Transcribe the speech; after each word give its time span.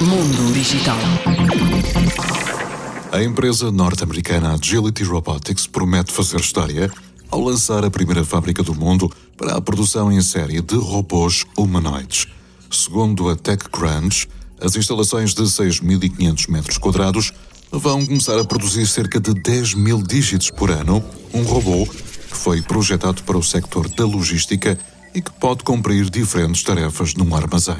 Mundo 0.00 0.52
Digital. 0.52 0.96
A 3.12 3.22
empresa 3.22 3.70
norte-americana 3.70 4.54
Agility 4.54 5.04
Robotics 5.04 5.66
promete 5.66 6.12
fazer 6.12 6.40
história 6.40 6.90
ao 7.30 7.40
lançar 7.40 7.84
a 7.84 7.90
primeira 7.90 8.24
fábrica 8.24 8.62
do 8.62 8.74
mundo 8.74 9.10
para 9.36 9.56
a 9.56 9.60
produção 9.60 10.12
em 10.12 10.20
série 10.20 10.60
de 10.60 10.76
robôs 10.76 11.44
humanoides. 11.56 12.26
Segundo 12.70 13.28
a 13.28 13.36
TechCrunch, 13.36 14.28
as 14.60 14.76
instalações 14.76 15.32
de 15.32 15.42
6.500 15.42 16.50
metros 16.50 16.78
quadrados 16.78 17.32
vão 17.70 18.04
começar 18.04 18.38
a 18.38 18.44
produzir 18.44 18.86
cerca 18.86 19.18
de 19.18 19.34
10 19.34 19.74
mil 19.74 20.02
dígitos 20.02 20.50
por 20.50 20.70
ano, 20.70 21.04
um 21.32 21.42
robô 21.42 21.86
que 21.86 22.36
foi 22.36 22.62
projetado 22.62 23.22
para 23.22 23.38
o 23.38 23.42
sector 23.42 23.88
da 23.88 24.04
logística 24.04 24.78
e 25.14 25.22
que 25.22 25.30
pode 25.32 25.62
cumprir 25.62 26.10
diferentes 26.10 26.62
tarefas 26.62 27.14
num 27.14 27.34
armazém. 27.34 27.76